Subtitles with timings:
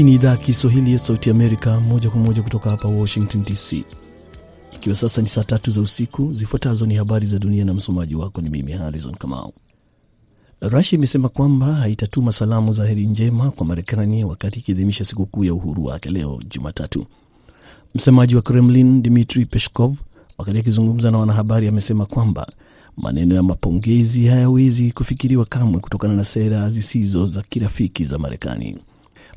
[0.00, 3.84] Hii ni idhaa ya Kiswahili ya Sauti Amerika, moja kwa moja kutoka hapa Washington DC.
[4.72, 8.40] Ikiwa sasa ni saa tatu za usiku, zifuatazo ni habari za dunia na msomaji wako
[8.40, 9.52] ni mimi Harrison Kamau.
[10.60, 15.84] Rusia imesema kwamba haitatuma salamu za heri njema kwa Marekani wakati ikiadhimisha sikukuu ya uhuru
[15.84, 17.06] wake leo Jumatatu.
[17.94, 19.96] Msemaji wa Kremlin Dmitri Peskov,
[20.38, 22.46] wakati akizungumza na wanahabari, amesema kwamba
[22.96, 28.78] maneno ya mapongezi hayawezi kufikiriwa kamwe kutokana na sera zisizo za kirafiki za Marekani.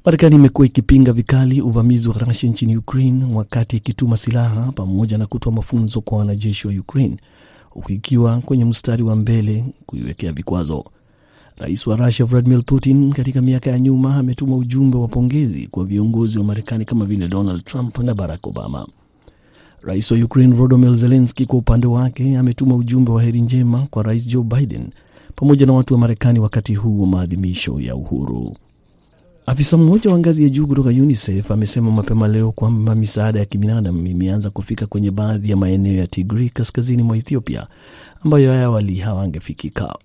[0.05, 5.53] Marekani imekuwa ikipinga vikali uvamizi wa Rusia nchini Ukraine wakati ikituma silaha pamoja na kutoa
[5.53, 7.17] mafunzo kwa wanajeshi wa Ukraine,
[7.69, 10.85] huku ikiwa kwenye mstari wa mbele kuiwekea vikwazo.
[11.57, 16.37] Rais wa Rusia Vladimir Putin katika miaka ya nyuma ametuma ujumbe wa pongezi kwa viongozi
[16.37, 18.87] wa Marekani kama vile Donald Trump na Barack Obama.
[19.81, 24.27] Rais wa Ukraine Volodymyr Zelensky kwa upande wake ametuma ujumbe wa heri njema kwa Rais
[24.27, 24.89] Joe Biden
[25.35, 28.55] pamoja na watu wa Marekani wakati huu wa maadhimisho ya uhuru.
[29.45, 34.07] Afisa mmoja wa ngazi ya juu kutoka UNICEF amesema mapema leo kwamba misaada ya kibinadamu
[34.07, 37.67] imeanza kufika kwenye baadhi ya maeneo ya Tigray kaskazini mwa Ethiopia
[38.25, 39.95] ambayo awali hawangefikika.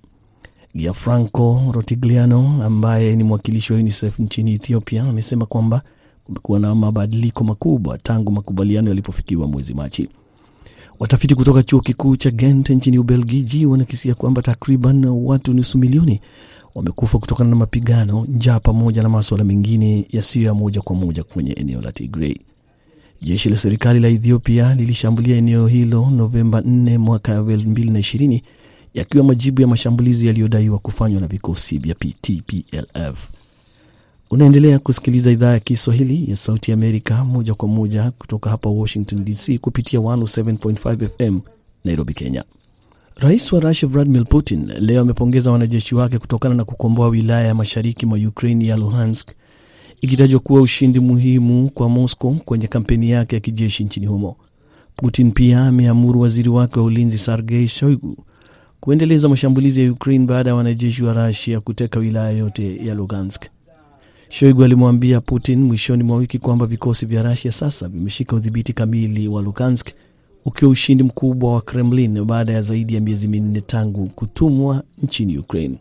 [0.77, 5.83] Gianfranco Rotigliano ambaye ni mwakilishi wa UNICEF nchini Ethiopia amesema kwamba
[6.25, 10.09] kumekuwa na mabadiliko makubwa tangu makubaliano yalipofikiwa mwezi Machi.
[10.98, 16.20] Watafiti kutoka chuo kikuu cha Ghent nchini Ubelgiji wanakisia kwamba takriban watu nusu milioni
[16.78, 21.52] wamekufa kutokana na mapigano, njaa pamoja na maswala mengine yasiyo ya moja kwa moja kwenye
[21.52, 22.36] eneo la Tigray.
[23.22, 28.40] Jeshi la serikali la Ethiopia lilishambulia eneo hilo Novemba 4 mwaka 2020
[28.94, 33.28] yakiwa majibu ya mashambulizi yaliyodaiwa kufanywa na vikosi vya TPLF.
[34.30, 39.58] Unaendelea kusikiliza idhaa ya Kiswahili ya Sauti Amerika moja kwa moja kutoka hapa Washington DC
[39.60, 41.41] kupitia 107.5 FM
[41.84, 42.44] Nairobi, Kenya.
[43.18, 48.06] Rais wa Rusia Vladimir Putin leo amepongeza wanajeshi wake kutokana na kukomboa wilaya ya mashariki
[48.06, 49.28] mwa Ukraine ya Luhansk,
[50.00, 54.36] ikitajwa kuwa ushindi muhimu kwa Moscow kwenye kampeni yake ya kijeshi nchini humo.
[54.96, 58.16] Putin pia ameamuru waziri wake wa ulinzi Sergei Shoigu
[58.80, 63.44] kuendeleza mashambulizi ya Ukraine baada ya wanajeshi wa Rusia kuteka wilaya yote ya Lugansk.
[64.28, 69.42] Shoigu alimwambia Putin mwishoni mwa wiki kwamba vikosi vya Rusia sasa vimeshika udhibiti kamili wa
[69.42, 69.88] Lugansk,
[70.48, 75.75] ukiwa ushindi mkubwa wa Kremlin baada ya zaidi ya miezi minne tangu kutumwa nchini Ukraine.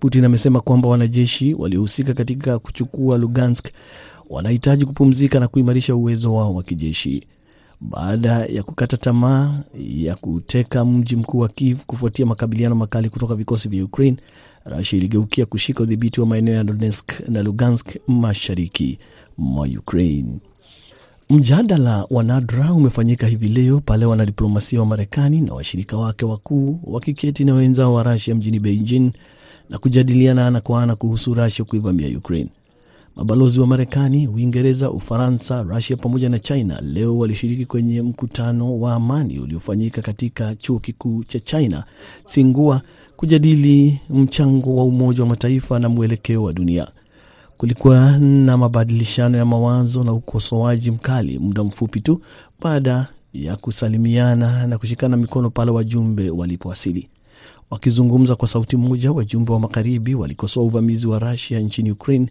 [0.00, 3.68] Putin amesema kwamba wanajeshi waliohusika katika kuchukua Lugansk
[4.30, 7.26] wanahitaji kupumzika na kuimarisha uwezo wao wa kijeshi.
[7.80, 13.68] Baada ya kukata tamaa ya kuteka mji mkuu wa Kiev kufuatia makabiliano makali kutoka vikosi
[13.68, 14.16] vya Ukraine,
[14.64, 18.98] Rasia iligeukia kushika udhibiti wa maeneo ya Donetsk na Lugansk mashariki
[19.38, 20.38] mwa Ukraine.
[21.30, 27.44] Mjadala wa nadra umefanyika hivi leo pale wanadiplomasia wa Marekani na washirika wake wakuu wakiketi
[27.44, 29.10] na wenzao wa Rusia mjini Beijing
[29.68, 32.50] na kujadiliana ana kwa ana kuhusu Rusia kuivamia Ukraine.
[33.16, 39.38] Mabalozi wa Marekani, Uingereza, Ufaransa, Rusia pamoja na China leo walishiriki kwenye mkutano wa amani
[39.38, 41.84] uliofanyika katika chuo kikuu cha China
[42.24, 42.82] Tsinghua
[43.16, 46.86] kujadili mchango wa Umoja wa Mataifa na mwelekeo wa dunia.
[47.60, 52.20] Kulikuwa na mabadilishano ya mawazo na ukosoaji mkali muda mfupi tu
[52.60, 57.08] baada ya kusalimiana na kushikana mikono pale wajumbe walipowasili.
[57.70, 62.30] Wakizungumza kwa sauti moja, wajumbe wa magharibi walikosoa uvamizi wa Rusia nchini Ukraine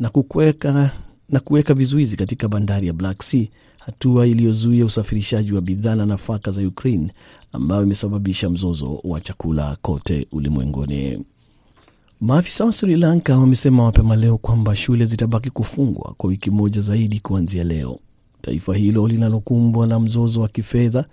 [0.00, 0.90] na kuweka
[1.28, 3.46] na kuweka vizuizi katika bandari ya Black Sea,
[3.86, 7.12] hatua iliyozuia usafirishaji wa bidhaa na nafaka za Ukraine
[7.52, 11.24] ambayo imesababisha mzozo wa chakula kote ulimwenguni.
[12.20, 17.20] Maafisa wa Sri Lanka wamesema mapema leo kwamba shule zitabaki kufungwa kwa wiki moja zaidi
[17.20, 17.98] kuanzia leo.
[18.42, 21.04] Taifa hilo linalokumbwa na mzozo wa kifedha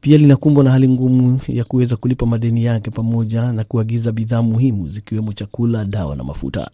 [0.00, 4.88] pia linakumbwa na hali ngumu ya kuweza kulipa madeni yake pamoja na kuagiza bidhaa muhimu
[4.88, 6.70] zikiwemo chakula, dawa na mafuta.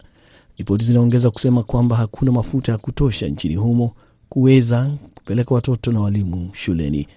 [0.57, 3.93] Ripoti zinaongeza kusema kwamba hakuna mafuta ya kutosha nchini humo
[4.29, 7.07] kuweza kupeleka watoto na walimu shuleni.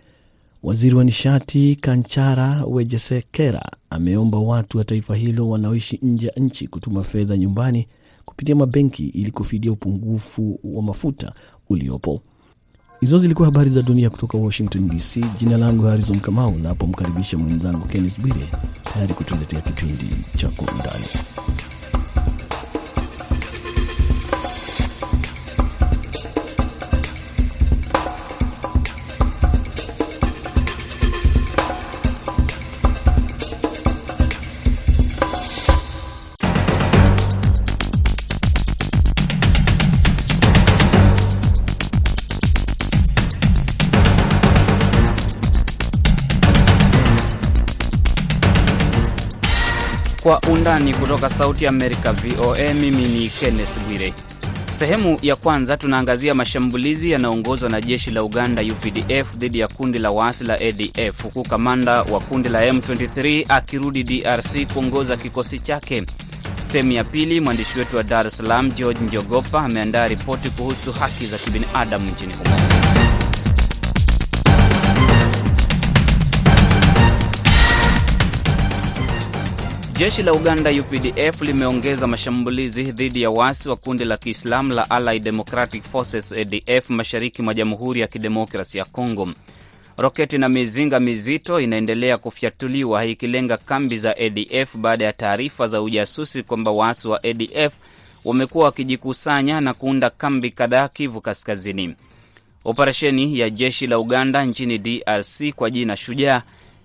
[0.62, 7.02] Waziri wa nishati Kanchara Wejesekera ameomba watu wa taifa hilo wanaoishi nje ya nchi kutuma
[7.04, 7.88] fedha nyumbani
[8.24, 11.32] kupitia mabenki ili kufidia upungufu wa mafuta
[11.68, 12.20] uliopo.
[13.00, 15.20] Hizo zilikuwa habari za dunia kutoka Washington DC.
[15.38, 18.48] Jina langu Harrison Kamau, napomkaribisha mwenzangu Kennis Bwire
[18.94, 20.06] tayari kutuletea kipindi
[20.36, 21.04] cha Kwa Undani.
[50.30, 52.74] Kwa undani kutoka Sauti Amerika, VOA.
[52.74, 54.14] Mimi ni Kenneth Bwire.
[54.74, 60.10] Sehemu ya kwanza tunaangazia mashambulizi yanayoongozwa na jeshi la Uganda UPDF dhidi ya kundi la
[60.10, 66.04] waasi la ADF huku kamanda wa kundi la M23 akirudi DRC kuongoza kikosi chake.
[66.64, 71.26] Sehemu ya pili, mwandishi wetu wa Dar es Salaam George Njogopa ameandaa ripoti kuhusu haki
[71.26, 73.19] za kibinadamu nchini humo.
[80.00, 85.22] Jeshi la Uganda UPDF limeongeza mashambulizi dhidi ya waasi wa kundi la Kiislamu la Allied
[85.22, 89.28] Democratic Forces ADF mashariki mwa Jamhuri ya Kidemokrasi ya Kongo.
[89.96, 96.42] Roketi na mizinga mizito inaendelea kufyatuliwa ikilenga kambi za ADF baada ya taarifa za ujasusi
[96.42, 97.72] kwamba waasi wa ADF
[98.24, 101.94] wamekuwa wakijikusanya na kuunda kambi kadhaa Kivu Kaskazini.
[102.64, 106.42] Operesheni ya jeshi la Uganda nchini DRC kwa jina Shujaa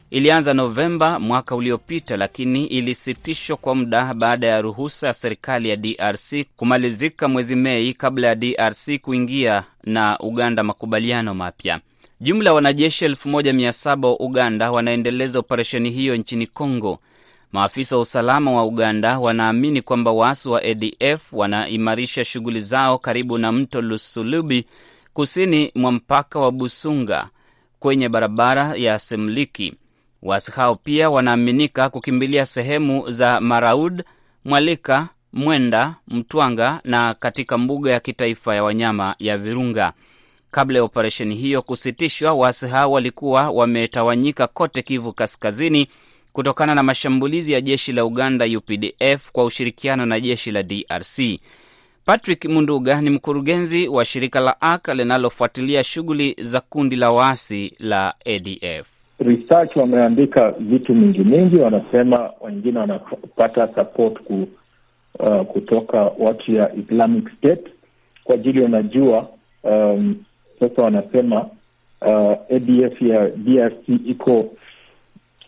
[0.10, 6.34] ilianza Novemba mwaka uliopita, lakini ilisitishwa kwa muda baada ya ruhusa ya serikali ya DRC
[6.56, 11.80] kumalizika mwezi Mei kabla ya DRC kuingia na Uganda makubaliano mapya.
[12.22, 17.00] Jumla ya wanajeshi 1700 wa Uganda wanaendeleza operesheni hiyo nchini Congo.
[17.52, 23.52] Maafisa wa usalama wa Uganda wanaamini kwamba waasi wa ADF wanaimarisha shughuli zao karibu na
[23.52, 24.66] mto Lusulubi,
[25.14, 27.30] kusini mwa mpaka wa Busunga
[27.80, 29.74] kwenye barabara ya Semliki.
[30.24, 34.04] Waasi hao pia wanaaminika kukimbilia sehemu za Maraud,
[34.46, 39.94] Mwalika, Mwenda, Mtwanga na katika mbuga ya kitaifa ya wanyama ya Virunga.
[40.52, 45.88] Kabla ya operesheni hiyo kusitishwa, waasi hao walikuwa wametawanyika kote Kivu Kaskazini
[46.34, 51.40] kutokana na mashambulizi ya jeshi la Uganda UPDF kwa ushirikiano na jeshi la DRC.
[52.06, 58.16] Patrick Munduga ni mkurugenzi wa shirika la AK linalofuatilia shughuli za kundi la waasi la
[58.26, 58.88] ADF.
[59.20, 64.48] Research wameandika vitu mingi mingi, wanasema wengine wanapata support ku,
[65.20, 67.68] uh, kutoka watu ya Islamic State
[68.24, 69.30] kwa ajili wanajua,
[69.64, 70.16] um,
[70.60, 71.42] sasa wanasema
[72.02, 74.40] uh, ADF ya DRC iko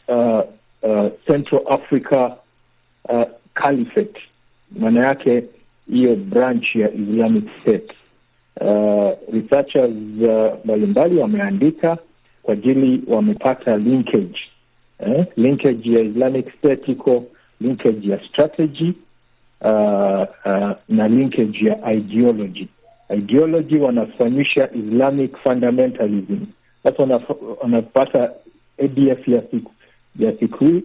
[0.07, 0.39] uh,
[0.81, 2.31] uh, Central Africa
[3.09, 3.23] uh,
[3.53, 4.21] Caliphate,
[4.79, 5.43] maana yake
[5.91, 7.91] hiyo branch ya Islamic State.
[8.61, 9.91] Uh, researchers
[10.65, 11.97] mbalimbali uh, wameandika
[12.47, 14.39] kwa ajili wamepata linkage
[14.99, 15.25] eh?
[15.37, 17.23] Linkage ya Islamic State iko
[17.61, 18.93] linkage ya strategy
[19.61, 22.67] uh, uh, na linkage ya ideology.
[23.17, 26.37] Ideology wanafanyisha Islamic fundamentalism.
[26.83, 27.03] Sasa
[27.61, 28.31] wanapata
[28.83, 29.71] ADF ya siku
[30.19, 30.83] ya siku hii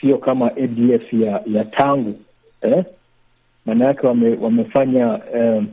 [0.00, 2.14] sio kama ADF ya ya tangu
[2.62, 2.84] eh?
[3.66, 5.66] Maana yake wame, wamefanya um,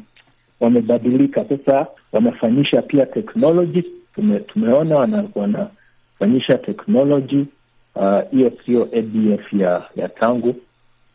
[0.59, 3.83] wamebadilika sasa, wamefanyisha pia technology
[4.19, 7.45] tume, tumeona wanafanyisha teknoloji
[8.31, 8.47] hiyo.
[8.47, 10.55] Uh, sio ADF ya ya tangu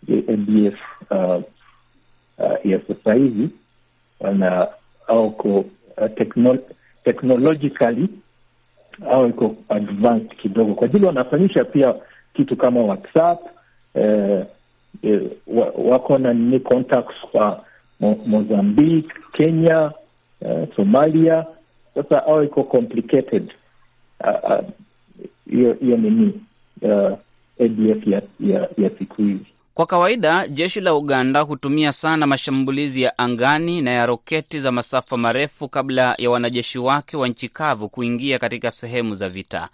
[0.08, 0.78] ADF
[1.10, 1.42] uh,
[2.38, 3.48] uh, ya sasa hivi
[4.20, 4.68] wana
[5.06, 6.58] au ko uh, techno,
[7.04, 8.08] technologically
[9.10, 11.94] au iko advanced kidogo, kwa ajili wanafanyisha pia
[12.34, 13.40] kitu kama WhatsApp
[13.94, 14.44] eh,
[15.02, 15.20] eh,
[15.76, 17.64] wako na nini contacts kwa
[18.00, 19.92] Mo, Mozambique, Kenya,
[20.40, 21.46] eh, Somalia
[21.94, 23.52] sasa au iko complicated
[25.50, 26.40] hiyo uh, uh, nini
[26.82, 27.18] uh,
[27.60, 29.46] ADF ya, ya, ya siku hizi.
[29.74, 35.16] Kwa kawaida jeshi la Uganda hutumia sana mashambulizi ya angani na ya roketi za masafa
[35.16, 39.68] marefu kabla ya wanajeshi wake wa nchi kavu kuingia katika sehemu za vita.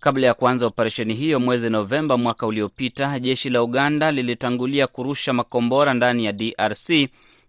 [0.00, 5.94] Kabla ya kuanza operesheni hiyo mwezi Novemba mwaka uliopita, jeshi la Uganda lilitangulia kurusha makombora
[5.94, 6.90] ndani ya DRC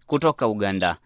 [0.06, 0.96] kutoka Uganda.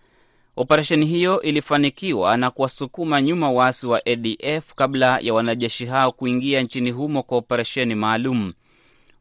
[0.58, 6.90] Operesheni hiyo ilifanikiwa na kuwasukuma nyuma waasi wa ADF kabla ya wanajeshi hao kuingia nchini
[6.90, 8.52] humo kwa operesheni maalum.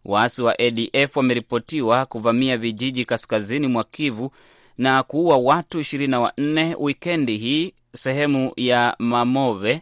[0.06, 4.32] Waasi wa ADF wameripotiwa kuvamia vijiji kaskazini mwa Kivu
[4.77, 9.82] na kuua watu 24 wikendi hii sehemu ya Mamove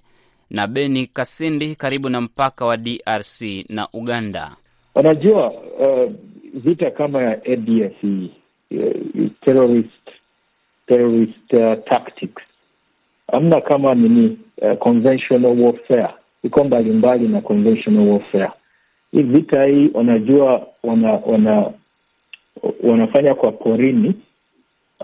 [0.50, 4.55] na Beni Kasindi karibu na mpaka wa DRC na Uganda.
[4.95, 6.12] Wanajua uh,
[6.53, 10.02] vita kama ya ADF uh, terrorist
[10.93, 12.43] terrorist uh, tactics
[13.31, 18.51] hamna kama nini uh, conventional warfare iko mbalimbali na conventional warfare.
[19.12, 21.71] Hii vita hii wanajua wana, wana
[22.83, 24.13] wanafanya kwa porini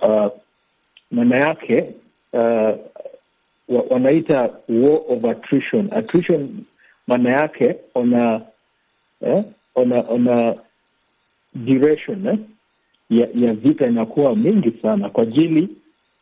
[0.01, 0.27] uh,
[1.11, 1.85] maana yake
[2.33, 2.75] uh,
[3.89, 5.87] wanaita war of attrition.
[5.91, 6.49] Attrition
[7.07, 8.41] maana yake ona
[9.21, 9.43] eh,
[9.75, 10.55] ona ona
[11.55, 12.37] duration eh,
[13.09, 15.69] ya, ya vita inakuwa mingi sana kwa ajili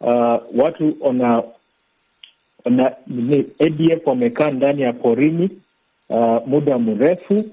[0.01, 1.43] uh, watu ona
[2.65, 2.95] ona
[3.59, 5.49] ADF wamekaa ndani ya porini
[6.09, 7.45] uh, muda mrefu.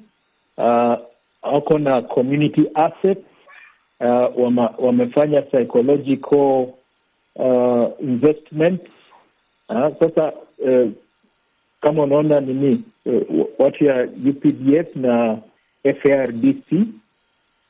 [0.59, 0.95] Uh,
[1.43, 3.19] wako na community asset
[4.01, 6.67] uh, wama, wamefanya psychological
[7.37, 8.81] uh, investment
[9.69, 10.91] uh, sasa uh,
[11.81, 15.39] kama unaona nini uh, watu ya UPDF na
[16.03, 16.73] FARDC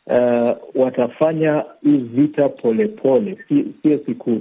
[0.06, 3.64] uh, watafanya hii vita polepole, sio
[3.98, 4.40] si siku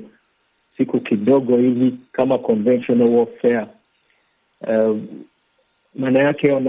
[0.78, 3.68] siku kidogo hivi kama conventional warfare.
[4.68, 4.98] Uh,
[5.96, 6.60] maana yake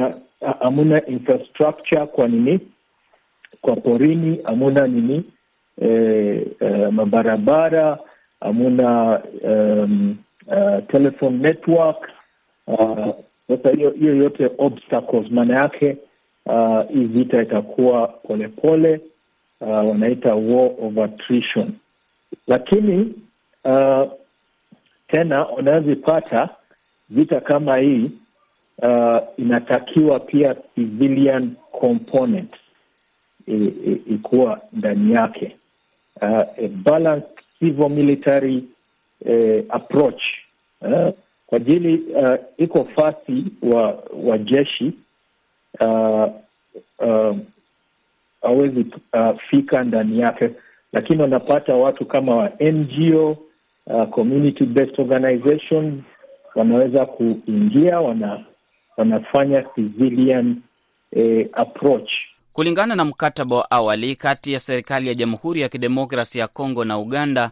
[0.60, 2.60] hamuna infrastructure kwa nini?
[3.60, 5.24] Kwa porini, hamuna nini?
[5.82, 7.98] Eh, eh, mabarabara,
[8.40, 12.10] hamuna um, uh, telephone network.
[13.48, 15.96] Sasa uh, hiyo yote obstacles, maana yake
[16.46, 19.00] uh, hii vita itakuwa polepole
[19.60, 21.72] uh, wanaita war of attrition,
[22.48, 23.14] lakini
[23.64, 24.12] uh,
[25.08, 26.48] tena unazipata
[27.10, 28.10] vita kama hii
[28.82, 32.50] uh, inatakiwa pia civilian component
[34.06, 35.56] ikuwa ndani yake.
[36.22, 36.28] Uh,
[36.64, 37.28] a balanced
[37.58, 38.64] civil military
[39.20, 40.22] uh, approach.
[40.80, 41.08] Uh,
[41.46, 44.92] kwa ajili uh, iko fasi wa wa jeshi
[45.80, 46.24] uh,
[46.98, 47.36] uh,
[48.42, 50.50] awezi uh, fika ndani yake,
[50.92, 53.36] lakini wanapata watu kama wa NGO
[53.86, 56.02] uh, community based organization
[56.54, 58.44] wanaweza kuingia, wana,
[58.96, 60.56] wanafanya civilian
[61.12, 62.10] eh, approach
[62.54, 66.98] Kulingana na mkataba wa awali kati ya serikali ya Jamhuri ya Kidemokrasi ya Kongo na
[66.98, 67.50] Uganda,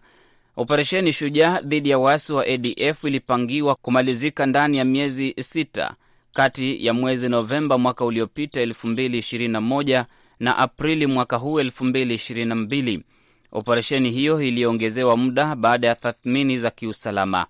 [0.57, 5.95] operesheni Shujaa dhidi ya waasi wa ADF ilipangiwa kumalizika ndani ya miezi sita
[6.33, 10.05] kati ya mwezi Novemba mwaka uliopita 2021
[10.41, 13.01] na Aprili mwaka huu 2022.
[13.53, 17.47] Operesheni hiyo iliongezewa muda baada ya tathmini za kiusalama.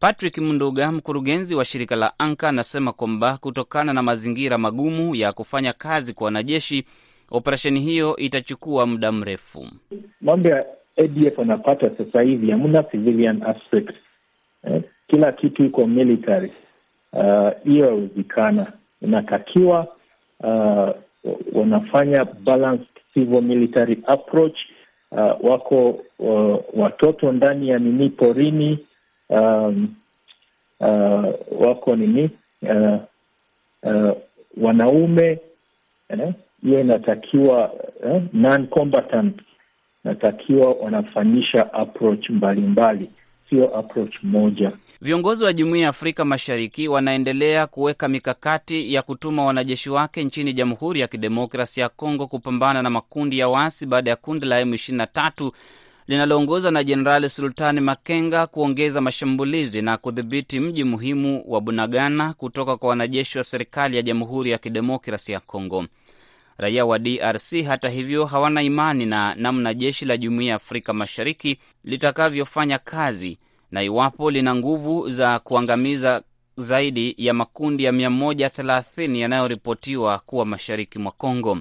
[0.00, 5.72] Patrick Munduga, mkurugenzi wa shirika la Anka, anasema kwamba kutokana na mazingira magumu ya kufanya
[5.72, 6.84] kazi kwa wanajeshi,
[7.30, 9.66] operesheni hiyo itachukua muda mrefu.
[10.20, 13.90] Mambo ya ADF wanapata sasa hivi hamna civilian aspect
[14.64, 16.52] eh, kila kitu iko military.
[17.64, 18.72] Hiyo uh, haiwezekana.
[19.02, 19.86] Inatakiwa
[20.40, 20.90] uh,
[21.52, 24.56] wanafanya balanced civil military approach.
[25.12, 28.78] Uh, wako uh, watoto ndani ya nini porini
[29.28, 29.94] Um,
[30.80, 31.24] uh,
[31.60, 32.30] wako nini
[32.62, 32.98] uh,
[33.82, 34.16] uh,
[34.56, 35.38] wanaume
[36.62, 37.74] hiyo eh, inatakiwa
[38.06, 39.40] eh, non combatant
[40.04, 43.10] inatakiwa wanafanyisha approach mbalimbali,
[43.50, 44.72] sio approach moja.
[45.00, 51.00] Viongozi wa Jumuiya ya Afrika Mashariki wanaendelea kuweka mikakati ya kutuma wanajeshi wake nchini Jamhuri
[51.00, 55.50] ya Kidemokrasia ya Kongo kupambana na makundi ya waasi baada ya kundi la M23
[56.08, 62.88] linaloongozwa na Jenerali Sultani Makenga kuongeza mashambulizi na kudhibiti mji muhimu wa Bunagana kutoka kwa
[62.88, 65.84] wanajeshi wa serikali ya Jamhuri ya Kidemokrasi ya Kongo.
[66.58, 71.58] Raia wa DRC hata hivyo hawana imani na namna jeshi la Jumuiya ya Afrika Mashariki
[71.84, 73.38] litakavyofanya kazi
[73.70, 76.22] na iwapo lina nguvu za kuangamiza
[76.56, 81.58] zaidi ya makundi ya 130 yanayoripotiwa kuwa mashariki mwa Kongo.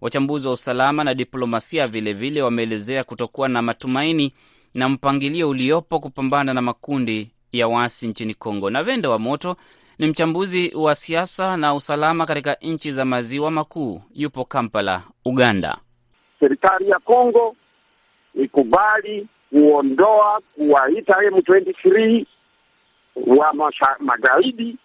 [0.00, 4.32] Wachambuzi wa usalama na diplomasia vilevile wameelezea kutokuwa na matumaini
[4.74, 8.70] na mpangilio uliopo kupambana na makundi ya waasi nchini Kongo.
[8.70, 9.56] Na Vende wa Moto
[9.98, 15.78] ni mchambuzi wa siasa na usalama katika nchi za maziwa makuu, yupo Kampala, Uganda.
[16.40, 17.56] Serikali ya Kongo
[18.34, 22.24] ikubali kuondoa kuwaita M23
[23.26, 24.76] wa magaidi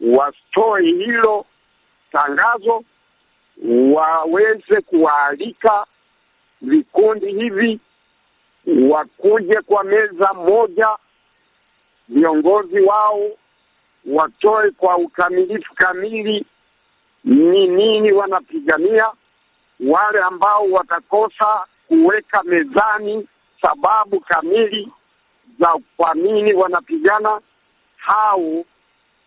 [0.00, 1.46] watoe hilo
[2.12, 2.84] tangazo
[3.94, 5.86] waweze kuwaalika
[6.62, 7.80] vikundi hivi
[8.90, 10.88] wakuje kwa meza moja,
[12.08, 13.30] viongozi wao
[14.06, 16.46] watoe kwa ukamilifu kamili
[17.24, 19.06] ni nini wanapigania.
[19.80, 23.28] Wale ambao watakosa kuweka mezani
[23.62, 24.88] sababu kamili
[25.60, 27.40] za kwa nini wanapigana,
[27.96, 28.64] hao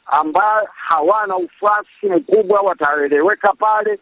[0.05, 3.99] ambao hawana ufuasi mkubwa wataeleweka pale.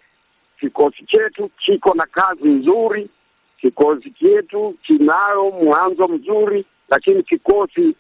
[0.59, 3.09] Kikosi chetu kiko na kazi nzuri,
[3.61, 7.95] kikosi chetu kinayo mwanzo mzuri, lakini kikosi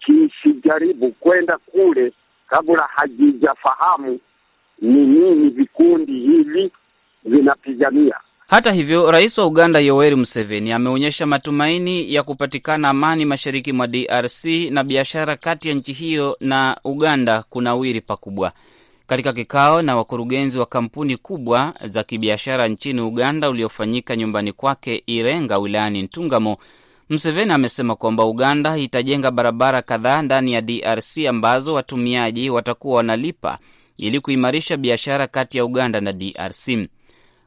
[0.00, 2.12] kisijaribu kwenda kule
[2.48, 4.18] kabla hajijafahamu
[4.82, 6.70] ni nini vikundi hivi
[7.24, 8.14] vinapigania.
[8.48, 14.44] Hata hivyo, rais wa Uganda Yoweri Museveni ameonyesha matumaini ya kupatikana amani mashariki mwa DRC
[14.70, 18.52] na biashara kati ya nchi hiyo na Uganda kunawiri pakubwa.
[19.06, 25.58] Katika kikao na wakurugenzi wa kampuni kubwa za kibiashara nchini Uganda uliofanyika nyumbani kwake Irenga
[25.58, 26.56] wilayani Ntungamo,
[27.08, 33.58] Museveni amesema kwamba Uganda itajenga barabara kadhaa ndani ya DRC ambazo watumiaji watakuwa wanalipa
[33.96, 36.88] ili kuimarisha biashara kati ya Uganda na DRC.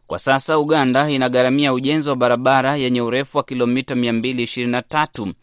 [0.07, 5.33] Kwa sasa Uganda inagharamia ujenzi wa barabara yenye urefu wa kilomita 223.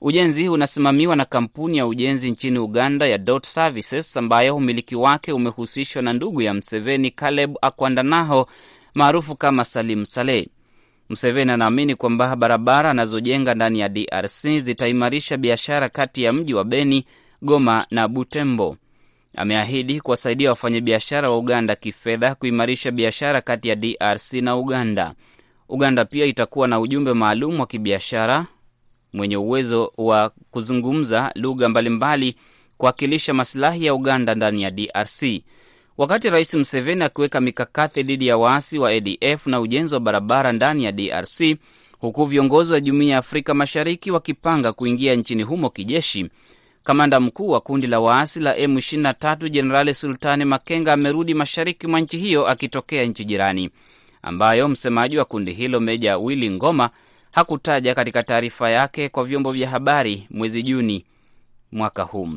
[0.00, 6.02] Ujenzi unasimamiwa na kampuni ya ujenzi nchini Uganda ya Dot Services ambayo umiliki wake umehusishwa
[6.02, 8.48] na ndugu ya Mseveni, Caleb Akwandanaho
[8.94, 10.46] maarufu kama Salim Saleh.
[11.08, 17.04] Mseveni anaamini kwamba barabara anazojenga ndani ya DRC zitaimarisha biashara kati ya mji wa Beni,
[17.42, 18.76] Goma na Butembo.
[19.36, 25.14] Ameahidi kuwasaidia wafanyabiashara wa Uganda kifedha kuimarisha biashara kati ya DRC na Uganda.
[25.68, 28.46] Uganda pia itakuwa na ujumbe maalum wa kibiashara
[29.12, 32.36] mwenye uwezo wa kuzungumza lugha mbalimbali
[32.78, 35.22] kuwakilisha masilahi ya Uganda ndani ya DRC.
[35.98, 40.84] Wakati Rais Museveni akiweka mikakati dhidi ya waasi wa ADF na ujenzi wa barabara ndani
[40.84, 41.56] ya DRC,
[41.98, 46.30] huku viongozi wa Jumuiya ya Afrika Mashariki wakipanga kuingia nchini humo kijeshi,
[46.84, 52.18] kamanda mkuu wa kundi la waasi la M23 Jenerali Sultani Makenga amerudi mashariki mwa nchi
[52.18, 53.70] hiyo akitokea nchi jirani,
[54.22, 56.90] ambayo msemaji wa kundi hilo Meja Willy Ngoma
[57.32, 61.04] hakutaja katika taarifa yake kwa vyombo vya habari mwezi Juni
[61.72, 62.28] mwaka huu.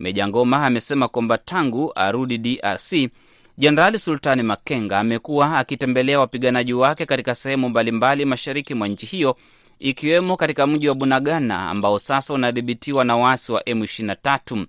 [0.00, 3.10] Meja Ngoma amesema kwamba tangu arudi DRC,
[3.58, 9.36] Jenerali Sultani Makenga amekuwa akitembelea wapiganaji wake katika sehemu mbalimbali mashariki mwa nchi hiyo,
[9.78, 14.66] ikiwemo katika mji wa Bunagana ambao sasa unadhibitiwa na waasi wa M23.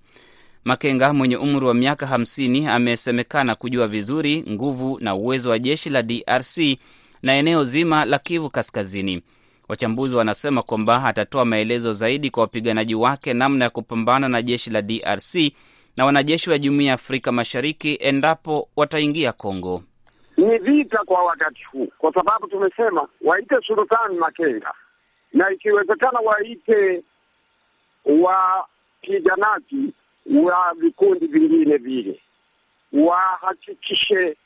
[0.64, 6.02] Makenga mwenye umri wa miaka 50 amesemekana kujua vizuri nguvu na uwezo wa jeshi la
[6.02, 6.58] DRC
[7.22, 9.22] na eneo zima la Kivu Kaskazini.
[9.68, 14.82] Wachambuzi wanasema kwamba atatoa maelezo zaidi kwa wapiganaji wake namna ya kupambana na jeshi la
[14.82, 15.34] DRC
[15.96, 19.82] na wanajeshi wa Jumuiya ya Afrika Mashariki endapo wataingia Kongo.
[20.36, 24.74] Ni vita kwa wakati huu, kwa sababu tumesema waite Sultani Makenga
[25.32, 27.02] na ikiwezekana waite
[28.04, 29.92] wapiganaji
[30.42, 32.20] wa vikundi vingine vile,
[32.92, 34.36] wahakikishe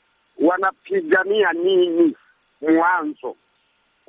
[0.41, 2.15] wanapigania nini
[2.61, 3.35] mwanzo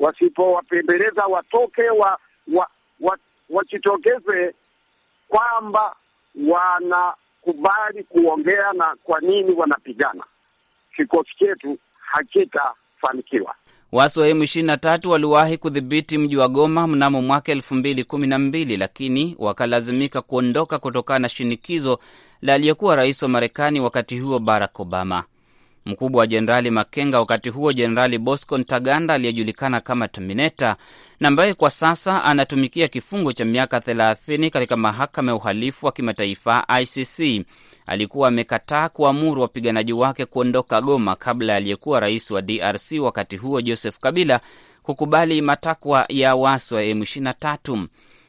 [0.01, 2.19] wasipowapembeleza watoke wa,
[2.55, 2.69] wa,
[3.01, 3.19] wa,
[3.51, 4.55] wajitokeze
[5.29, 5.97] kwamba
[6.49, 10.25] wanakubali kuongea na kwa nini wanapigana.
[10.97, 13.55] Kikosi chetu hakitafanikiwa.
[13.93, 18.77] Waasi wa M23 waliwahi kudhibiti mji wa Goma mnamo mwaka elfu mbili kumi na mbili
[18.77, 21.99] lakini wakalazimika kuondoka kutokana na shinikizo
[22.43, 25.25] la aliyekuwa rais wa Marekani wakati huo Barack Obama.
[25.91, 30.77] Mkubwa wa Jenerali Makenga wakati huo, Jenerali Bosco Ntaganda aliyejulikana kama Terminator
[31.21, 36.67] na ambaye kwa sasa anatumikia kifungo cha miaka 30 katika mahakama ya uhalifu wa kimataifa
[36.81, 37.45] ICC,
[37.87, 43.99] alikuwa amekataa kuamuru wapiganaji wake kuondoka Goma kabla aliyekuwa rais wa DRC wakati huo Joseph
[43.99, 44.41] Kabila
[44.83, 47.87] kukubali matakwa ya waasi wa M23.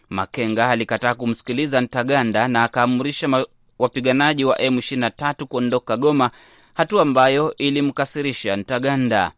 [0.09, 3.45] Makenga alikataa kumsikiliza Ntaganda na akaamrisha
[3.79, 6.31] wapiganaji wa M23 kuondoka Goma,
[6.73, 9.31] hatua ambayo ilimkasirisha Ntaganda.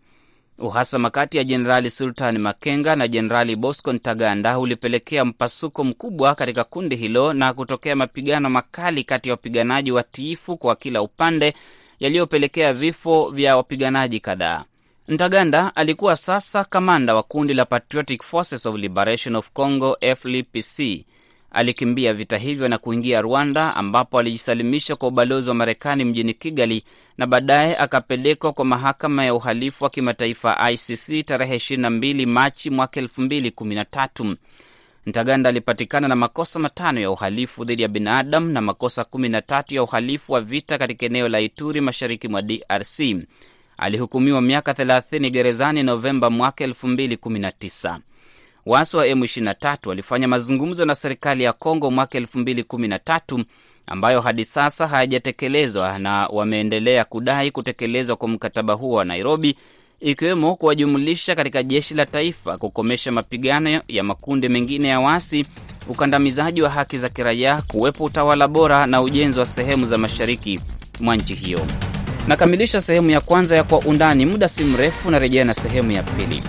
[0.58, 6.96] Uhasama kati ya Jenerali Sultan Makenga na Jenerali Bosco Ntaganda ulipelekea mpasuko mkubwa katika kundi
[6.96, 11.54] hilo na kutokea mapigano makali kati ya wapiganaji watiifu kwa kila upande
[12.00, 14.64] yaliyopelekea vifo vya wapiganaji kadhaa.
[15.08, 21.06] Ntaganda alikuwa sasa kamanda wa kundi la Patriotic Forces of Liberation of Congo, FLPC.
[21.54, 26.84] Alikimbia vita hivyo na kuingia Rwanda, ambapo alijisalimisha kwa ubalozi wa Marekani mjini Kigali
[27.18, 34.36] na baadaye akapelekwa kwa mahakama ya uhalifu wa kimataifa ICC tarehe 22 Machi mwaka 2013.
[35.06, 40.32] Ntaganda alipatikana na makosa matano ya uhalifu dhidi ya binadamu na makosa 13 ya uhalifu
[40.34, 43.00] wa vita katika eneo la Ituri, mashariki mwa DRC.
[43.78, 48.00] Alihukumiwa miaka 30 gerezani Novemba mwaka 2019.
[48.66, 53.44] Waasi wa M23 walifanya mazungumzo na serikali ya Kongo mwaka 2013
[53.88, 59.56] ambayo hadi sasa hayajatekelezwa na wameendelea kudai kutekelezwa kwa mkataba huo wa Nairobi,
[60.00, 65.46] ikiwemo kuwajumulisha katika jeshi la taifa, kukomesha mapigano ya makundi mengine ya waasi,
[65.90, 70.60] ukandamizaji wa haki za kiraia, kuwepo utawala bora na ujenzi wa sehemu za mashariki
[71.00, 71.60] mwa nchi hiyo.
[72.28, 74.26] Nakamilisha sehemu ya kwanza ya Kwa Undani.
[74.26, 76.44] Muda si mrefu narejea na sehemu ya pili.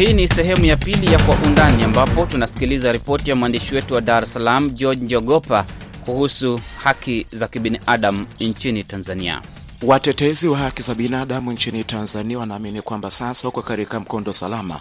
[0.00, 4.00] Hii ni sehemu ya pili ya Kwa Undani, ambapo tunasikiliza ripoti ya mwandishi wetu wa
[4.00, 5.64] Dar es Salaam, George Njogopa,
[6.04, 9.42] kuhusu haki za kibinadamu nchini Tanzania.
[9.82, 14.80] Watetezi wa haki za binadamu nchini Tanzania wanaamini kwamba sasa wako katika mkondo salama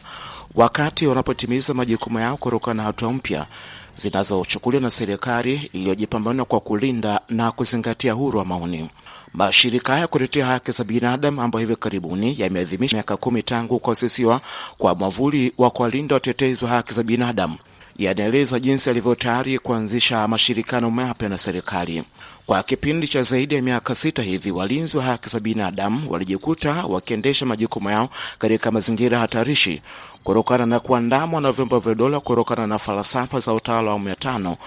[0.56, 3.48] wakati wanapotimiza majukumu yao kutokana na hatua mpya
[3.96, 8.90] zinazochukuliwa na serikali iliyojipambanua kwa kulinda na kuzingatia uhuru wa maoni.
[9.34, 14.42] Mashirika haya kutetea haki za binadamu ambayo hivi karibuni yameadhimisha miaka kumi tangu kuasisiwa
[14.78, 17.58] kwa mwavuli wa kuwalinda watetezi wa haki za binadamu
[17.98, 22.04] yanaeleza jinsi alivyo tayari kuanzisha mashirikano mapya na serikali.
[22.46, 27.46] Kwa kipindi cha zaidi ya miaka sita hivi, walinzi wa haki za binadamu walijikuta wakiendesha
[27.46, 29.82] majukumu yao katika mazingira hatarishi
[30.24, 34.16] kutokana na kuandamwa na vyombo vya dola kutokana na falsafa za utawala wa awamu ya
[34.16, 34.58] tano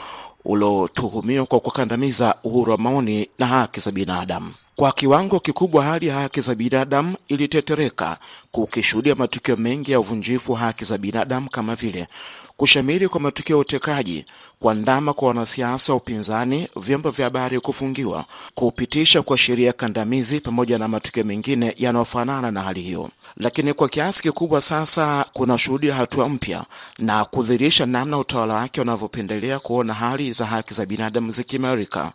[0.45, 4.55] uliotuhumiwa kwa kukandamiza uhuru wa maoni na haki za binadamu.
[4.77, 8.17] Kwa kiwango kikubwa, hali ya haki za binadamu ilitetereka,
[8.53, 12.09] kukishuhudia matukio mengi ya uvunjifu wa haki za binadamu kama vile
[12.57, 14.25] kushamiri kwa matukio ya utekaji,
[14.61, 20.89] kuandama kwa wanasiasa wa upinzani, vyombo vya habari kufungiwa, kupitisha kwa sheria kandamizi, pamoja na
[20.89, 23.11] matukio mengine yanayofanana na hali hiyo.
[23.37, 26.65] Lakini kwa kiasi kikubwa sasa kunashuhudia hatua mpya
[26.99, 32.13] na kudhihirisha namna utawala wake unavyopendelea kuona hali za haki za binadamu zikiimarika.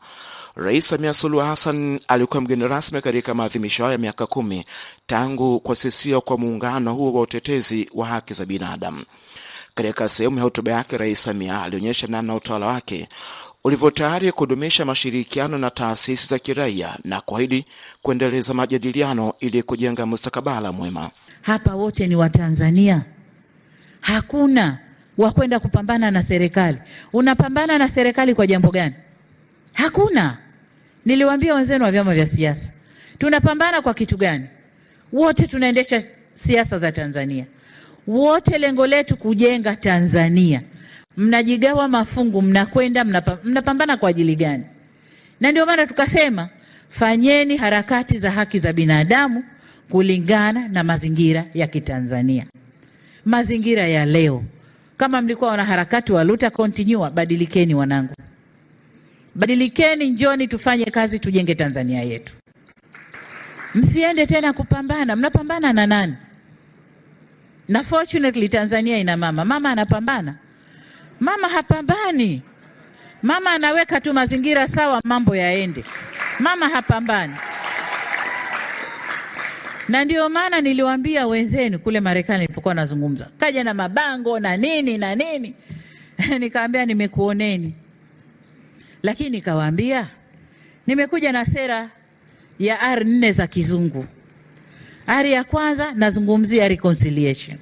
[0.60, 4.66] Rais Samia Suluhu Hassan alikuwa mgeni rasmi katika maadhimisho hayo ya miaka kumi
[5.08, 9.04] tangu kuasisiwa kwa muungano huo wa utetezi wa haki za binadamu.
[9.76, 13.10] Katika sehemu ya hotuba yake, Rais Samia alionyesha namna utawala wake
[13.64, 17.66] ulivyo tayari kudumisha mashirikiano na taasisi za kiraia na kuahidi
[18.02, 21.10] kuendeleza majadiliano ili kujenga mustakabala mwema.
[21.42, 23.06] Hapa wote ni Watanzania,
[24.02, 24.80] hakuna
[25.18, 26.78] wa kwenda kupambana na serikali.
[27.14, 28.96] Unapambana na serikali kwa jambo gani?
[29.74, 30.38] Hakuna.
[31.08, 32.70] Niliwaambia wenzenu wa vyama vya siasa,
[33.20, 34.46] tunapambana kwa kitu gani?
[35.14, 36.04] Wote tunaendesha
[36.36, 37.46] siasa za Tanzania,
[38.08, 40.62] wote lengo letu kujenga Tanzania.
[41.18, 43.06] Mnajigawa mafungu, mnakwenda
[43.44, 44.64] mnapambana kwa ajili gani?
[45.40, 46.50] Na ndio maana tukasema
[46.90, 49.44] fanyeni harakati za haki za binadamu
[49.90, 52.46] kulingana na mazingira ya Kitanzania,
[53.26, 54.44] mazingira ya leo.
[54.98, 58.14] Kama mlikuwa wanaharakati wa Luta Continua, badilikeni wanangu,
[59.38, 62.34] badilikeni, njoni tufanye kazi, tujenge Tanzania yetu.
[63.76, 65.16] Msiende tena kupambana.
[65.16, 66.14] Mnapambana na nani?
[67.68, 69.46] Na fortunately Tanzania ina mama.
[69.46, 70.36] Mama anapambana?
[71.20, 72.42] Mama hapambani.
[73.24, 75.84] Mama anaweka tu mazingira sawa, mambo yaende.
[76.40, 77.34] Mama hapambani.
[79.90, 85.16] Na ndio maana niliwaambia wenzenu kule Marekani nilipokuwa nazungumza, kaja na mabango na nini na
[85.16, 85.56] nini
[86.40, 87.74] nikaambia nimekuoneni,
[89.08, 90.08] lakini nikawaambia
[90.88, 91.90] nimekuja na sera
[92.60, 94.06] ya R nne za kizungu.
[95.08, 97.58] R ya kwanza nazungumzia reconciliation,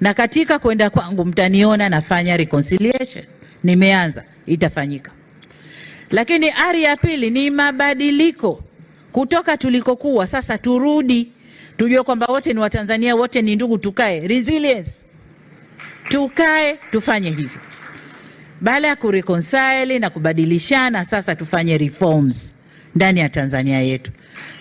[0.00, 3.24] na katika kwenda kwangu mtaniona nafanya reconciliation,
[3.64, 5.10] nimeanza, itafanyika.
[6.10, 8.64] Lakini R ya pili ni mabadiliko
[9.12, 11.32] kutoka tulikokuwa, sasa turudi
[11.76, 14.92] tujue kwamba wote ni Watanzania, wote ni ndugu, tukae resilience,
[16.08, 17.60] tukae tufanye hivyo.
[18.60, 22.54] Baada ya kureconcile na kubadilishana, sasa tufanye reforms
[22.94, 24.10] ndani ya Tanzania yetu.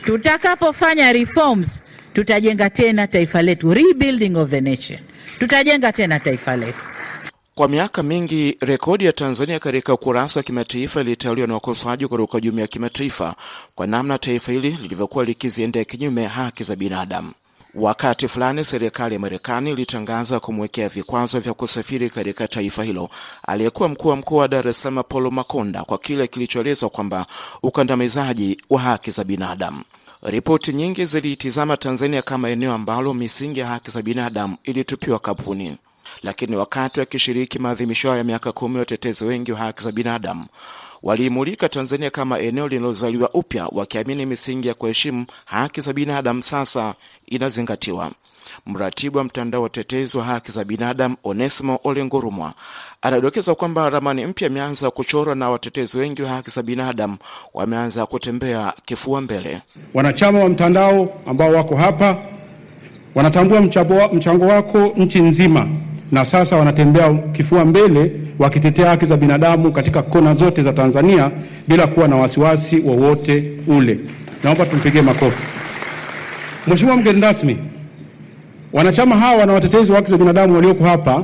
[0.05, 1.81] Tutakapofanya reforms,
[2.13, 4.99] tutajenga tena taifa letu, rebuilding of the nation,
[5.39, 6.77] tutajenga tena taifa letu.
[7.55, 12.61] Kwa miaka mingi rekodi ya Tanzania katika ukurasa wa kimataifa ilitawaliwa na wakosoaji kutoka jumuiya
[12.61, 13.35] ya kimataifa
[13.75, 17.31] kwa namna taifa hili lilivyokuwa likiziendea kinyume haki za binadamu.
[17.79, 23.09] Wakati fulani serikali ya Marekani ilitangaza kumwekea vikwazo vya kusafiri katika taifa hilo
[23.47, 27.25] aliyekuwa mkuu wa mkoa wa Dar es Salaam Paulo Makonda kwa kile kilichoelezwa kwamba
[27.63, 29.83] ukandamizaji wa haki za binadamu.
[30.21, 35.77] Ripoti nyingi ziliitizama Tanzania kama eneo ambalo misingi ya haki za binadamu ilitupiwa kapuni.
[36.23, 40.45] Lakini wakati wakishiriki maadhimisho ya miaka kumi watetezi wengi wa haki za binadamu
[41.03, 46.95] waliimulika Tanzania kama eneo linalozaliwa upya, wakiamini misingi ya kuheshimu haki za binadamu sasa
[47.27, 48.11] inazingatiwa.
[48.65, 52.53] Mratibu wa mtandao wa watetezi wa haki za binadamu Onesimo Olengurumwa
[53.01, 57.17] anadokeza kwamba ramani mpya imeanza kuchorwa na watetezi wengi wa haki za binadamu
[57.53, 59.61] wameanza kutembea kifua mbele.
[59.93, 62.17] Wanachama wa mtandao ambao wako hapa
[63.15, 63.61] wanatambua
[64.13, 65.67] mchango wako nchi nzima,
[66.11, 71.31] na sasa wanatembea kifua mbele wakitetea haki za binadamu katika kona zote za Tanzania
[71.67, 73.99] bila kuwa na wasiwasi wowote ule.
[74.43, 75.43] Naomba tumpigie makofi.
[76.67, 77.57] Mheshimiwa mgeni rasmi,
[78.73, 81.23] wanachama hawa na watetezi wa haki za binadamu walioko hapa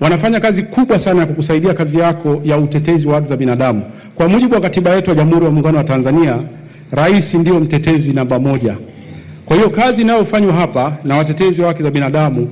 [0.00, 3.82] wanafanya kazi kubwa sana ya kukusaidia kazi yako ya utetezi wa haki za binadamu.
[4.14, 6.38] Kwa mujibu wa katiba yetu ya Jamhuri ya Muungano wa Tanzania,
[6.90, 8.76] rais ndiyo mtetezi namba moja.
[9.46, 12.48] Kwa hiyo kazi inayofanywa hapa na watetezi wa haki za binadamu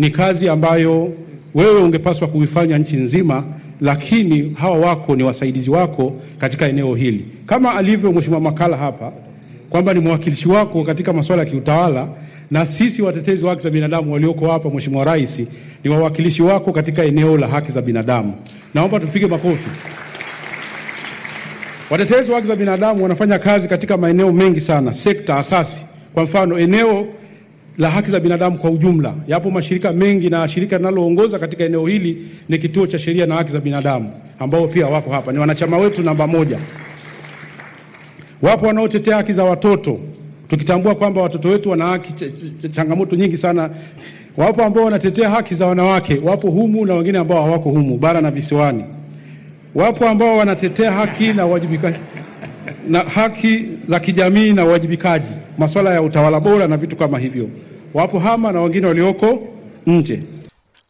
[0.00, 1.12] ni kazi ambayo
[1.54, 3.44] wewe ungepaswa kuifanya nchi nzima,
[3.80, 9.12] lakini hawa wako ni wasaidizi wako katika eneo hili, kama alivyo Mheshimiwa Makala hapa
[9.70, 12.08] kwamba ni mwakilishi wako katika masuala ya kiutawala,
[12.50, 15.42] na sisi watetezi wa haki za binadamu walioko hapa, Mheshimiwa Rais,
[15.84, 18.34] ni wawakilishi wako katika eneo la haki za binadamu.
[18.74, 19.68] Naomba tupige makofi.
[21.90, 25.82] Watetezi wa haki za binadamu wanafanya kazi katika maeneo mengi sana, sekta asasi.
[26.14, 27.06] Kwa mfano, eneo
[27.78, 29.14] la haki za binadamu kwa ujumla.
[29.28, 33.52] Yapo mashirika mengi na shirika linaloongoza katika eneo hili ni Kituo cha Sheria na Haki
[33.52, 36.58] za Binadamu, ambao pia wako hapa, ni wanachama wetu namba moja.
[38.42, 39.98] Wapo wanaotetea haki za watoto,
[40.48, 43.70] tukitambua kwamba watoto wetu wana haki ch ch changamoto nyingi sana.
[44.36, 48.30] Wapo ambao wanatetea haki za wanawake, wapo humu na wengine ambao hawako humu, bara na
[48.30, 48.84] visiwani.
[49.74, 51.98] Wapo ambao wanatetea haki na uwajibikaji
[52.88, 57.48] na haki za kijamii na uwajibikaji, masuala ya utawala bora na vitu kama hivyo.
[57.94, 59.38] Wapo hama na wengine walioko
[59.86, 60.22] nje.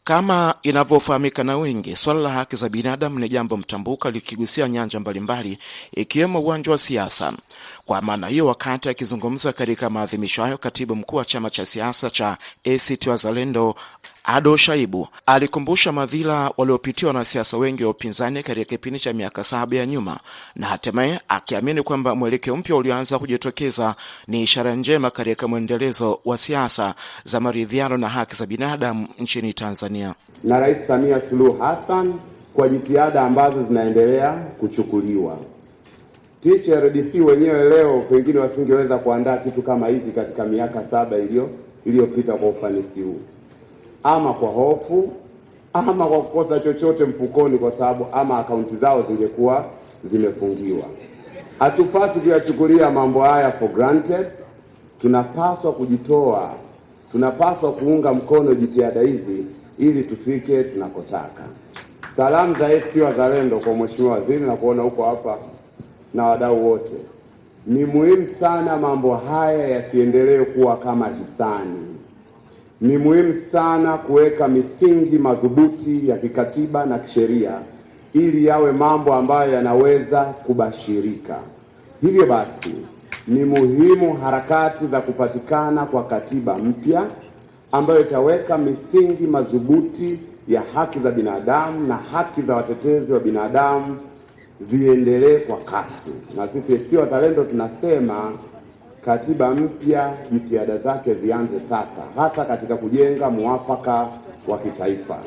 [0.05, 5.59] Kama inavyofahamika na wengi, swala la haki za binadamu ni jambo mtambuka likigusia nyanja mbalimbali
[5.97, 7.33] ikiwemo uwanja wa siasa.
[7.87, 12.37] Kwa maana hiyo, wakati akizungumza katika maadhimisho hayo, katibu mkuu wa chama cha siasa cha
[12.75, 13.75] ACT Wazalendo
[14.25, 19.87] Ado Shaibu alikumbusha madhila waliopitiwa wanasiasa wengi wa upinzani katika kipindi cha miaka saba ya
[19.87, 20.21] nyuma,
[20.57, 23.95] na hatimaye akiamini kwamba mwelekeo mpya ulioanza kujitokeza
[24.29, 30.15] ni ishara njema katika mwendelezo wa siasa za maridhiano na haki za binadamu nchini Tanzania.
[30.45, 32.15] Na Rais Samia Suluhu Hassan
[32.55, 35.39] kwa jitihada ambazo zinaendelea kuchukuliwa.
[36.43, 41.17] THRDC wenyewe leo pengine wasingeweza kuandaa kitu kama hiki katika miaka saba
[41.85, 43.21] iliyopita kwa ufanisi huu
[44.03, 45.13] ama kwa hofu
[45.73, 49.65] ama kwa kukosa chochote mfukoni, kwa sababu ama akaunti zao zingekuwa
[50.05, 50.85] zimefungiwa.
[51.59, 54.27] Hatupaswi kuyachukulia mambo haya for granted.
[55.01, 56.51] Tunapaswa kujitoa,
[57.13, 59.45] tunapaswa kuunga mkono jitihada hizi
[59.79, 61.43] ili tufike tunakotaka.
[62.17, 65.39] Salamu za ACT Wazalendo kwa Mheshimiwa Waziri na kuona huko hapa
[66.15, 66.93] na wadau wote.
[67.67, 71.91] Ni muhimu sana mambo haya yasiendelee kuwa kama hisani
[72.81, 77.53] ni muhimu sana kuweka misingi madhubuti ya kikatiba na kisheria
[78.13, 81.39] ili yawe mambo ambayo yanaweza kubashirika.
[82.01, 82.75] Hivyo basi,
[83.29, 87.07] ni muhimu harakati za kupatikana kwa katiba mpya
[87.73, 93.97] ambayo itaweka misingi madhubuti ya haki za binadamu na haki za watetezi wa binadamu
[94.61, 96.11] ziendelee kwa kasi.
[96.37, 98.33] Na sisi ACT Wazalendo tunasema
[99.05, 104.09] katiba mpya jitihada zake zianze sasa, hasa katika kujenga muafaka
[104.49, 105.19] wa kitaifa.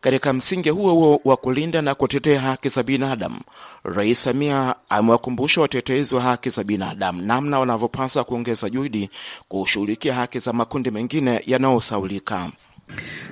[0.00, 3.40] Katika msingi huo huo wa kulinda na kutetea haki za binadamu,
[3.84, 9.10] Rais Samia amewakumbusha watetezi wa haki za binadamu namna wanavyopaswa kuongeza juhudi
[9.48, 12.48] kushughulikia haki za makundi mengine yanayosaulika.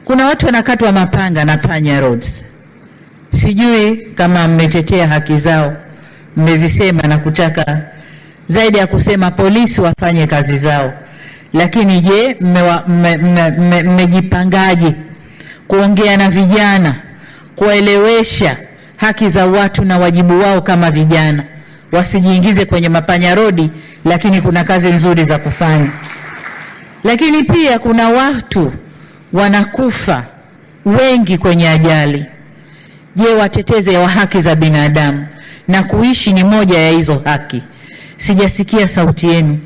[0.04, 2.44] Kuna watu wanakatwa mapanga na panya roads.
[3.40, 5.76] Sijui kama mmetetea haki zao,
[6.36, 7.90] mmezisema na kutaka
[8.48, 10.92] zaidi ya kusema polisi wafanye kazi zao,
[11.52, 12.36] lakini je,
[13.84, 14.92] mmejipangaje
[15.68, 16.94] kuongea na vijana,
[17.56, 18.56] kuwaelewesha
[18.96, 21.44] haki za watu na wajibu wao kama vijana,
[21.92, 23.70] wasijiingize kwenye mapanya rodi,
[24.04, 25.90] lakini kuna kazi nzuri za kufanya.
[27.04, 28.72] Lakini pia kuna watu
[29.32, 30.24] wanakufa
[30.84, 32.26] wengi kwenye ajali.
[33.16, 35.26] Je, wateteze wa haki za binadamu
[35.68, 37.62] na kuishi ni moja ya hizo haki.
[38.20, 39.58] Sijasikia sauti yenu.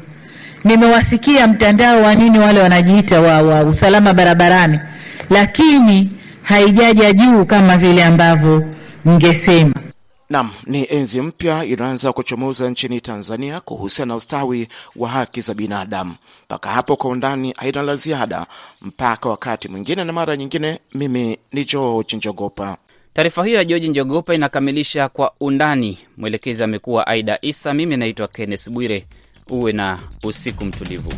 [0.64, 4.80] Nimewasikia mtandao wa nini wale wanajiita wa, wa usalama barabarani,
[5.30, 6.10] lakini
[6.42, 8.64] haijaja juu kama vile ambavyo
[9.04, 9.74] mngesema.
[10.30, 16.14] Nam, ni enzi mpya inaanza kuchomoza nchini Tanzania kuhusiana na ustawi wa haki za binadamu.
[16.44, 18.46] Mpaka hapo kwa undani haina la ziada,
[18.82, 20.78] mpaka wakati mwingine na mara nyingine.
[20.94, 22.76] Mimi ni George Njogopa.
[23.14, 25.98] Taarifa hiyo ya George Njogopa inakamilisha kwa undani.
[26.16, 29.06] Mwelekezi amekuwa Aida Isa, mimi naitwa Kenneth Bwire.
[29.50, 31.12] Uwe na usiku mtulivu.